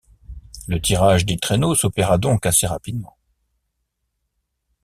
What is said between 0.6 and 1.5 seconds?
Le tirage des